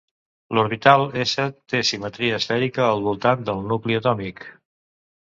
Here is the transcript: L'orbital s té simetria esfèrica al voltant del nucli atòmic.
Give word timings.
L'orbital 0.57 1.05
s 1.25 1.35
té 1.75 1.83
simetria 1.91 2.41
esfèrica 2.41 2.87
al 2.89 3.07
voltant 3.11 3.49
del 3.51 3.65
nucli 3.71 4.03
atòmic. 4.03 4.47